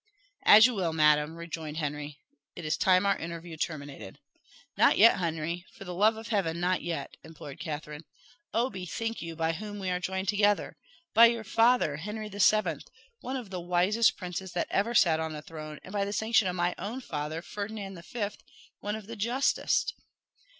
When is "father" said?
11.43-11.97, 17.01-17.43